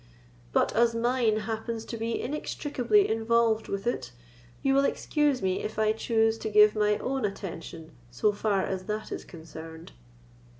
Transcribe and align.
But 0.51 0.73
as 0.73 0.95
mine 0.95 1.41
happens 1.41 1.85
to 1.85 1.95
be 1.95 2.19
inextricably 2.19 3.07
involved 3.07 3.67
with 3.67 3.85
it, 3.85 4.11
you 4.63 4.73
will 4.73 4.83
excuse 4.83 5.43
me 5.43 5.61
if 5.61 5.77
I 5.77 5.91
choose 5.93 6.39
to 6.39 6.49
give 6.49 6.73
my 6.75 6.97
own 6.97 7.23
attention 7.23 7.91
so 8.09 8.31
far 8.31 8.63
as 8.63 8.85
that 8.85 9.11
is 9.11 9.23
concerned." 9.23 9.91